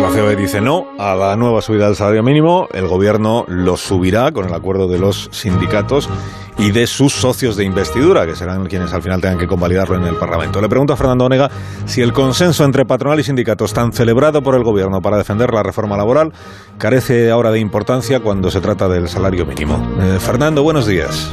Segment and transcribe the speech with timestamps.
[0.00, 2.68] La COE dice no a la nueva subida del salario mínimo.
[2.72, 6.08] El gobierno lo subirá con el acuerdo de los sindicatos
[6.58, 10.04] y de sus socios de investidura, que serán quienes al final tengan que convalidarlo en
[10.04, 10.60] el Parlamento.
[10.60, 11.48] Le pregunto a Fernando Onega
[11.86, 15.62] si el consenso entre patronal y sindicatos tan celebrado por el gobierno para defender la
[15.62, 16.32] reforma laboral
[16.78, 19.96] carece ahora de importancia cuando se trata del salario mínimo.
[20.00, 21.32] Eh, Fernando, buenos días.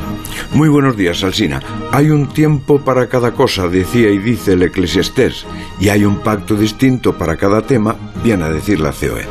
[0.54, 1.62] Muy buenos días, Alsina.
[1.92, 5.46] Hay un tiempo para cada cosa, decía y dice el Eclesiastés,
[5.80, 9.26] y hay un pacto distinto para cada tema, viene a decir la COE.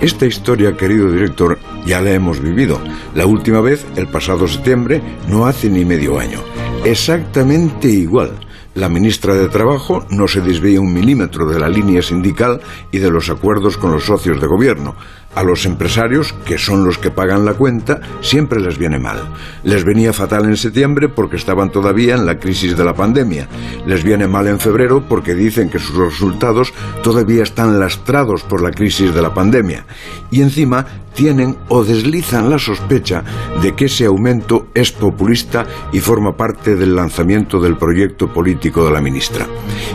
[0.00, 2.80] Esta historia, querido director, ya la hemos vivido.
[3.14, 6.40] La última vez, el pasado septiembre, no hace ni medio año.
[6.84, 8.32] Exactamente igual.
[8.74, 12.60] La ministra de Trabajo no se desvía un milímetro de la línea sindical
[12.92, 14.94] y de los acuerdos con los socios de gobierno.
[15.36, 19.18] A los empresarios, que son los que pagan la cuenta, siempre les viene mal.
[19.64, 23.46] Les venía fatal en septiembre porque estaban todavía en la crisis de la pandemia.
[23.84, 26.72] Les viene mal en febrero porque dicen que sus resultados
[27.02, 29.84] todavía están lastrados por la crisis de la pandemia.
[30.30, 33.22] Y encima tienen o deslizan la sospecha
[33.60, 38.92] de que ese aumento es populista y forma parte del lanzamiento del proyecto político de
[38.92, 39.46] la ministra.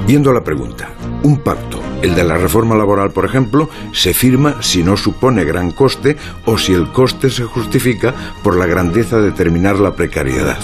[0.06, 0.90] Yendo a la pregunta,
[1.24, 5.72] un pacto, el de la reforma laboral, por ejemplo, se firma si no supone gran
[5.72, 10.60] coste o si el coste se justifica por la grandeza de terminar la precariedad.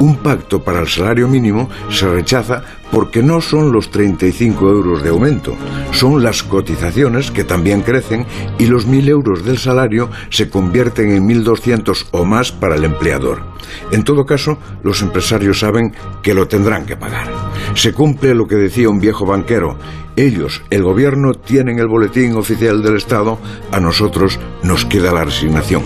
[0.00, 2.62] Un pacto para el salario mínimo se rechaza
[2.92, 5.56] porque no son los 35 euros de aumento,
[5.90, 8.26] son las cotizaciones que también crecen
[8.58, 13.42] y los 1.000 euros del salario se convierten en 1.200 o más para el empleador.
[13.90, 17.28] En todo caso, los empresarios saben que lo tendrán que pagar.
[17.74, 19.76] Se cumple lo que decía un viejo banquero.
[20.18, 23.38] Ellos, el gobierno, tienen el boletín oficial del Estado,
[23.72, 25.82] a nosotros nos queda la resignación.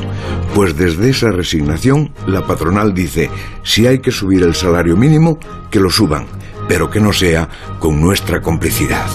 [0.55, 3.31] Pues desde esa resignación, la patronal dice,
[3.63, 5.39] si hay que subir el salario mínimo,
[5.71, 6.27] que lo suban
[6.69, 9.07] pero que no sea con nuestra complicidad.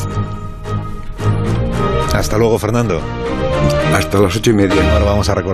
[2.13, 3.01] Hasta luego, Fernando.
[3.93, 4.93] Hasta las ocho y media.
[4.93, 5.45] Ahora vamos a recordar.